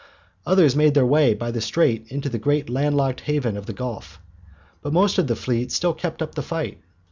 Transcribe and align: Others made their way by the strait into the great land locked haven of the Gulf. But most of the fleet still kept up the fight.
Others 0.47 0.75
made 0.75 0.95
their 0.95 1.05
way 1.05 1.35
by 1.35 1.51
the 1.51 1.61
strait 1.61 2.07
into 2.07 2.27
the 2.27 2.39
great 2.39 2.71
land 2.71 2.97
locked 2.97 3.19
haven 3.21 3.55
of 3.55 3.67
the 3.67 3.71
Gulf. 3.73 4.19
But 4.81 4.93
most 4.93 5.19
of 5.19 5.27
the 5.27 5.35
fleet 5.35 5.71
still 5.71 5.93
kept 5.93 6.23
up 6.23 6.33
the 6.33 6.41
fight. 6.41 6.79